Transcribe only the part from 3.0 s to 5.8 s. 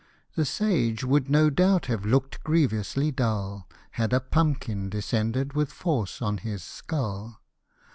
dull, Had a pumpkin descended with